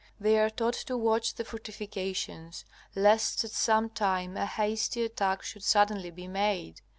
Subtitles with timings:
[0.19, 2.65] They are taught to watch the fortifications
[2.95, 6.81] lest at some time a hasty attack should suddenly be made.